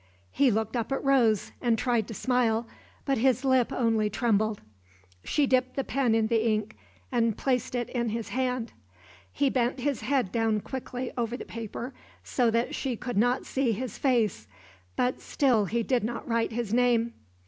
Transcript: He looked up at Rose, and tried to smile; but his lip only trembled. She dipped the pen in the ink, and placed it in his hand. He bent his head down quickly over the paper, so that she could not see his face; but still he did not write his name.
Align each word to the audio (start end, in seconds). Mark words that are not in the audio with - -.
He 0.31 0.49
looked 0.49 0.75
up 0.75 0.91
at 0.91 1.03
Rose, 1.03 1.51
and 1.61 1.77
tried 1.77 2.07
to 2.07 2.15
smile; 2.15 2.67
but 3.05 3.19
his 3.19 3.45
lip 3.45 3.71
only 3.71 4.09
trembled. 4.09 4.59
She 5.23 5.45
dipped 5.45 5.75
the 5.75 5.83
pen 5.83 6.15
in 6.15 6.25
the 6.25 6.43
ink, 6.49 6.75
and 7.11 7.37
placed 7.37 7.75
it 7.75 7.87
in 7.87 8.09
his 8.09 8.29
hand. 8.29 8.73
He 9.31 9.47
bent 9.51 9.81
his 9.81 10.01
head 10.01 10.31
down 10.31 10.61
quickly 10.61 11.11
over 11.15 11.37
the 11.37 11.45
paper, 11.45 11.93
so 12.23 12.49
that 12.49 12.73
she 12.73 12.95
could 12.95 13.15
not 13.19 13.45
see 13.45 13.73
his 13.73 13.99
face; 13.99 14.47
but 14.95 15.21
still 15.21 15.65
he 15.65 15.83
did 15.83 16.03
not 16.03 16.27
write 16.27 16.51
his 16.51 16.73
name. 16.73 17.13